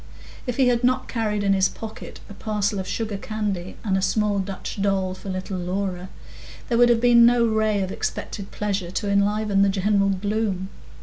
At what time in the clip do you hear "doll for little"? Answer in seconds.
4.81-5.59